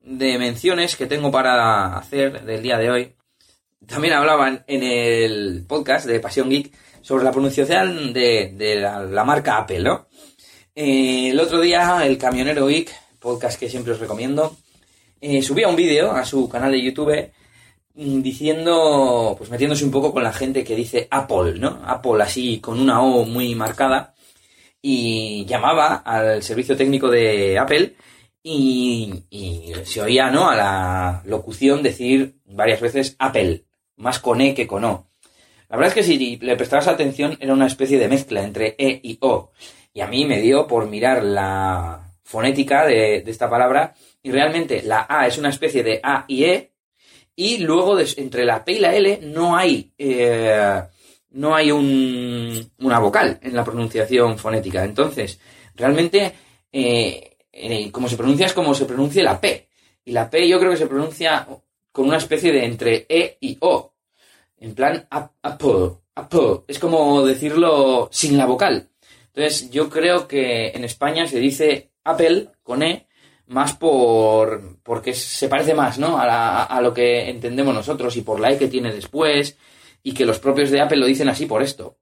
de 0.00 0.38
menciones 0.38 0.96
que 0.96 1.06
tengo 1.06 1.30
para 1.30 1.96
hacer 1.96 2.44
del 2.44 2.62
día 2.62 2.78
de 2.78 2.90
hoy. 2.90 3.14
También 3.86 4.14
hablaban 4.14 4.64
en 4.66 4.82
el 4.82 5.64
podcast 5.66 6.06
de 6.06 6.20
Pasión 6.20 6.50
Geek 6.50 6.72
sobre 7.00 7.24
la 7.24 7.32
pronunciación 7.32 8.12
de, 8.12 8.52
de 8.54 8.76
la, 8.76 9.24
marca 9.24 9.58
Apple, 9.58 9.80
¿no? 9.80 10.08
Eh, 10.74 11.30
el 11.30 11.40
otro 11.40 11.60
día, 11.60 12.04
el 12.04 12.18
Camionero 12.18 12.66
Geek, 12.66 12.90
podcast 13.18 13.58
que 13.58 13.68
siempre 13.68 13.92
os 13.92 14.00
recomiendo, 14.00 14.56
eh, 15.20 15.42
subía 15.42 15.68
un 15.68 15.76
vídeo 15.76 16.12
a 16.12 16.24
su 16.24 16.48
canal 16.48 16.72
de 16.72 16.82
YouTube 16.82 17.30
mm, 17.94 18.20
diciendo, 18.22 19.34
pues 19.38 19.50
metiéndose 19.50 19.84
un 19.84 19.90
poco 19.90 20.12
con 20.12 20.22
la 20.22 20.32
gente 20.32 20.64
que 20.64 20.76
dice 20.76 21.08
Apple, 21.10 21.58
¿no? 21.58 21.80
Apple 21.84 22.22
así 22.22 22.60
con 22.60 22.78
una 22.80 23.02
O 23.02 23.24
muy 23.24 23.54
marcada 23.54 24.14
y 24.82 25.44
llamaba 25.46 25.96
al 25.96 26.42
servicio 26.42 26.76
técnico 26.76 27.10
de 27.10 27.58
Apple 27.58 27.96
y, 28.42 29.24
se 29.84 30.00
oía, 30.00 30.30
¿no? 30.30 30.48
A 30.48 30.56
la 30.56 31.22
locución 31.26 31.82
decir 31.82 32.36
varias 32.46 32.80
veces 32.80 33.16
Apple, 33.18 33.64
más 33.96 34.18
con 34.18 34.40
E 34.40 34.54
que 34.54 34.66
con 34.66 34.84
O. 34.84 35.10
La 35.68 35.76
verdad 35.76 35.88
es 35.88 35.94
que 35.94 36.02
si 36.02 36.36
le 36.38 36.56
prestabas 36.56 36.88
atención 36.88 37.36
era 37.40 37.52
una 37.52 37.66
especie 37.66 37.98
de 37.98 38.08
mezcla 38.08 38.42
entre 38.42 38.74
E 38.78 39.00
y 39.02 39.18
O. 39.20 39.52
Y 39.92 40.00
a 40.00 40.06
mí 40.06 40.24
me 40.24 40.40
dio 40.40 40.66
por 40.66 40.88
mirar 40.88 41.22
la 41.22 42.10
fonética 42.24 42.86
de, 42.86 43.18
esta 43.26 43.50
palabra 43.50 43.94
y 44.22 44.30
realmente 44.30 44.82
la 44.82 45.06
A 45.08 45.26
es 45.26 45.36
una 45.38 45.50
especie 45.50 45.82
de 45.82 46.00
A 46.02 46.24
y 46.28 46.44
E 46.44 46.72
y 47.36 47.58
luego 47.58 47.98
entre 47.98 48.44
la 48.44 48.64
P 48.64 48.72
y 48.72 48.78
la 48.78 48.94
L 48.94 49.20
no 49.22 49.56
hay 49.56 49.92
eh, 49.98 50.82
no 51.32 51.54
hay 51.54 51.70
un, 51.70 52.70
una 52.78 52.98
vocal 52.98 53.38
en 53.42 53.54
la 53.54 53.64
pronunciación 53.64 54.38
fonética. 54.38 54.84
Entonces, 54.84 55.38
realmente 55.74 56.34
eh, 56.72 57.30
como 57.92 58.08
se 58.08 58.16
pronuncia 58.16 58.46
es 58.46 58.52
como 58.52 58.74
se 58.74 58.86
pronuncia 58.86 59.22
la 59.22 59.40
P. 59.40 59.68
Y 60.04 60.12
la 60.12 60.30
P 60.30 60.48
yo 60.48 60.58
creo 60.58 60.72
que 60.72 60.76
se 60.76 60.86
pronuncia 60.86 61.46
con 61.92 62.06
una 62.06 62.18
especie 62.18 62.52
de 62.52 62.64
entre 62.64 63.06
E 63.08 63.36
y 63.40 63.56
O. 63.60 63.94
En 64.58 64.74
plan, 64.74 65.06
apple, 65.10 65.98
apple. 66.14 66.62
Es 66.68 66.78
como 66.78 67.24
decirlo 67.24 68.08
sin 68.12 68.36
la 68.36 68.46
vocal. 68.46 68.88
Entonces, 69.34 69.70
yo 69.70 69.88
creo 69.88 70.28
que 70.28 70.68
en 70.68 70.84
España 70.84 71.26
se 71.26 71.38
dice 71.38 71.92
Apple 72.04 72.48
con 72.62 72.82
E 72.82 73.06
más 73.46 73.74
por 73.74 74.78
porque 74.82 75.14
se 75.14 75.48
parece 75.48 75.74
más, 75.74 75.98
¿no? 75.98 76.18
A, 76.18 76.26
la, 76.26 76.62
a, 76.64 76.80
lo 76.80 76.94
que 76.94 77.28
entendemos 77.28 77.74
nosotros 77.74 78.16
y 78.16 78.22
por 78.22 78.38
la 78.38 78.52
E 78.52 78.58
que 78.58 78.68
tiene 78.68 78.92
después 78.92 79.56
y 80.02 80.12
que 80.12 80.26
los 80.26 80.38
propios 80.38 80.70
de 80.70 80.80
Apple 80.80 80.98
lo 80.98 81.06
dicen 81.06 81.28
así 81.28 81.46
por 81.46 81.62
esto. 81.62 81.98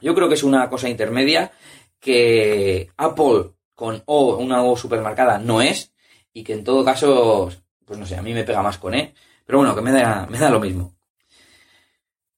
Yo 0.00 0.14
creo 0.14 0.28
que 0.28 0.34
es 0.34 0.42
una 0.42 0.68
cosa 0.68 0.88
intermedia 0.88 1.52
que 1.98 2.88
Apple 2.96 3.52
con 3.74 4.02
O, 4.06 4.36
una 4.36 4.62
O 4.62 4.76
supermarcada, 4.76 5.38
no 5.38 5.62
es 5.62 5.92
y 6.32 6.44
que 6.44 6.52
en 6.52 6.64
todo 6.64 6.84
caso, 6.84 7.50
pues 7.84 7.98
no 7.98 8.06
sé, 8.06 8.16
a 8.16 8.22
mí 8.22 8.32
me 8.32 8.44
pega 8.44 8.62
más 8.62 8.78
con 8.78 8.94
E, 8.94 9.14
pero 9.44 9.58
bueno, 9.58 9.74
que 9.74 9.82
me 9.82 9.92
da, 9.92 10.26
me 10.30 10.38
da 10.38 10.50
lo 10.50 10.60
mismo. 10.60 10.94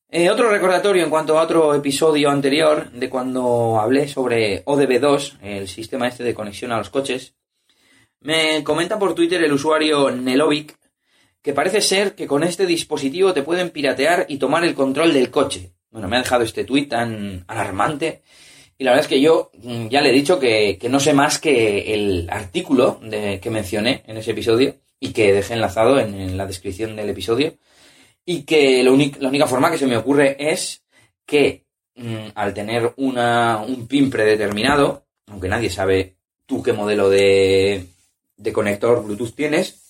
Eh, 0.08 0.28
otro 0.28 0.50
recordatorio 0.50 1.02
en 1.02 1.10
cuanto 1.10 1.38
a 1.38 1.42
otro 1.42 1.74
episodio 1.74 2.28
anterior 2.30 2.90
de 2.90 3.08
cuando 3.08 3.80
hablé 3.80 4.08
sobre 4.08 4.62
ODB2, 4.66 5.38
el 5.40 5.68
sistema 5.68 6.06
este 6.06 6.22
de 6.22 6.34
conexión 6.34 6.70
a 6.70 6.76
los 6.76 6.90
coches. 6.90 7.34
Me 8.20 8.62
comenta 8.62 8.98
por 8.98 9.14
Twitter 9.14 9.42
el 9.42 9.52
usuario 9.52 10.10
Nelovic 10.10 10.76
que 11.42 11.52
parece 11.52 11.80
ser 11.80 12.14
que 12.14 12.26
con 12.26 12.44
este 12.44 12.66
dispositivo 12.66 13.32
te 13.34 13.42
pueden 13.42 13.70
piratear 13.70 14.26
y 14.28 14.38
tomar 14.38 14.64
el 14.64 14.74
control 14.74 15.12
del 15.12 15.30
coche. 15.30 15.72
Bueno, 15.90 16.08
me 16.08 16.16
ha 16.16 16.22
dejado 16.22 16.44
este 16.44 16.64
tuit 16.64 16.88
tan 16.88 17.44
alarmante. 17.48 18.22
Y 18.78 18.84
la 18.84 18.92
verdad 18.92 19.04
es 19.04 19.08
que 19.08 19.20
yo 19.20 19.50
mm, 19.62 19.88
ya 19.88 20.00
le 20.00 20.10
he 20.10 20.12
dicho 20.12 20.38
que, 20.38 20.78
que 20.80 20.88
no 20.88 21.00
sé 21.00 21.12
más 21.12 21.38
que 21.38 21.92
el 21.94 22.28
artículo 22.30 23.00
que 23.00 23.50
mencioné 23.50 24.02
en 24.06 24.16
ese 24.16 24.30
episodio 24.30 24.76
y 24.98 25.12
que 25.12 25.32
dejé 25.32 25.54
enlazado 25.54 25.98
en, 25.98 26.36
la 26.36 26.46
descripción 26.46 26.94
del 26.94 27.10
episodio 27.10 27.54
y 28.24 28.42
que 28.42 28.84
la 28.84 28.92
única 28.92 29.46
forma 29.48 29.70
que 29.70 29.78
se 29.78 29.86
me 29.86 29.96
ocurre 29.96 30.36
es 30.38 30.84
que 31.26 31.64
mmm, 31.96 32.28
al 32.36 32.54
tener 32.54 32.92
una, 32.96 33.58
un 33.66 33.88
pin 33.88 34.10
predeterminado, 34.10 35.06
aunque 35.26 35.48
nadie 35.48 35.70
sabe 35.70 36.14
tú 36.46 36.62
qué 36.62 36.72
modelo 36.72 37.10
de, 37.10 37.84
de 38.36 38.52
conector 38.52 39.04
Bluetooth 39.04 39.34
tienes, 39.34 39.81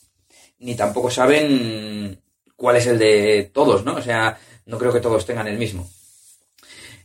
ni 0.63 0.75
tampoco 0.75 1.11
saben 1.11 2.19
cuál 2.57 2.77
es 2.77 2.87
el 2.87 2.99
de 2.99 3.51
todos, 3.53 3.85
¿no? 3.85 3.97
O 3.97 4.03
sea, 4.03 4.39
no 4.67 4.79
creo 4.79 4.93
que 4.93 5.01
todos 5.01 5.27
tengan 5.27 5.49
el 5.49 5.59
mismo. 5.59 5.91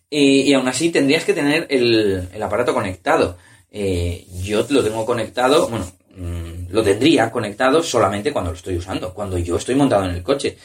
Y, 0.09 0.41
y 0.41 0.53
aún 0.53 0.67
así 0.67 0.89
tendrías 0.89 1.25
que 1.25 1.33
tener 1.33 1.67
el, 1.69 2.29
el 2.33 2.43
aparato 2.43 2.73
conectado. 2.73 3.37
Eh, 3.69 4.25
yo 4.43 4.65
lo 4.69 4.83
tengo 4.83 5.05
conectado, 5.05 5.67
bueno, 5.67 5.91
mmm, 6.15 6.71
lo 6.71 6.83
tendría 6.83 7.31
conectado 7.31 7.83
solamente 7.83 8.31
cuando 8.31 8.51
lo 8.51 8.57
estoy 8.57 8.77
usando, 8.77 9.13
cuando 9.13 9.37
yo 9.37 9.57
estoy 9.57 9.75
montado 9.75 10.05
en 10.05 10.15
el 10.15 10.23
coche. 10.23 10.57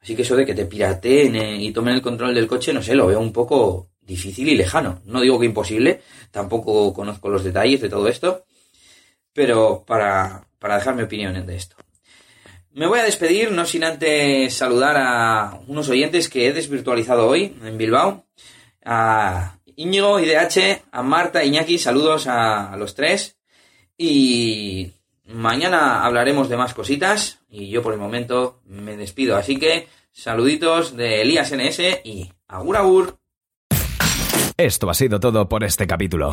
Así 0.00 0.14
que 0.14 0.22
eso 0.22 0.36
de 0.36 0.44
que 0.44 0.54
te 0.54 0.66
pirateen 0.66 1.34
eh, 1.34 1.62
y 1.62 1.72
tomen 1.72 1.94
el 1.94 2.02
control 2.02 2.34
del 2.34 2.46
coche, 2.46 2.72
no 2.72 2.82
sé, 2.82 2.94
lo 2.94 3.06
veo 3.06 3.18
un 3.18 3.32
poco 3.32 3.88
difícil 4.02 4.48
y 4.48 4.54
lejano. 4.54 5.00
No 5.06 5.22
digo 5.22 5.40
que 5.40 5.46
imposible, 5.46 6.02
tampoco 6.30 6.92
conozco 6.92 7.30
los 7.30 7.42
detalles 7.42 7.80
de 7.80 7.88
todo 7.88 8.06
esto, 8.06 8.44
pero 9.32 9.82
para, 9.86 10.46
para 10.58 10.76
dejar 10.76 10.94
mi 10.94 11.02
opinión 11.02 11.46
de 11.46 11.56
esto. 11.56 11.76
Me 12.74 12.88
voy 12.88 12.98
a 12.98 13.04
despedir, 13.04 13.52
no 13.52 13.66
sin 13.66 13.84
antes 13.84 14.52
saludar 14.52 14.96
a 14.98 15.60
unos 15.68 15.88
oyentes 15.88 16.28
que 16.28 16.48
he 16.48 16.52
desvirtualizado 16.52 17.28
hoy 17.28 17.56
en 17.62 17.78
Bilbao. 17.78 18.26
A 18.84 19.58
Íñigo, 19.76 20.18
IDH, 20.18 20.82
a 20.90 21.02
Marta, 21.04 21.44
Iñaki, 21.44 21.78
saludos 21.78 22.26
a, 22.26 22.76
los 22.76 22.96
tres. 22.96 23.38
Y 23.96 24.90
mañana 25.24 26.04
hablaremos 26.04 26.48
de 26.48 26.56
más 26.56 26.74
cositas. 26.74 27.38
Y 27.48 27.68
yo 27.68 27.80
por 27.80 27.92
el 27.92 28.00
momento 28.00 28.60
me 28.66 28.96
despido. 28.96 29.36
Así 29.36 29.56
que 29.56 29.86
saluditos 30.10 30.96
de 30.96 31.22
Elías 31.22 31.52
NS 31.52 32.00
y 32.02 32.32
agur 32.48 32.76
agur. 32.76 33.18
Esto 34.56 34.90
ha 34.90 34.94
sido 34.94 35.20
todo 35.20 35.48
por 35.48 35.62
este 35.62 35.86
capítulo. 35.86 36.32